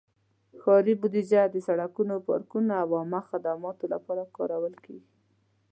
ښاري 0.61 0.93
بودیجه 1.01 1.41
د 1.49 1.57
سړکونو، 1.67 2.15
پارکونو، 2.27 2.71
او 2.81 2.89
عامه 2.99 3.21
خدماتو 3.29 3.85
لپاره 3.93 4.31
کارول 4.37 4.73
کېږي. 4.85 5.11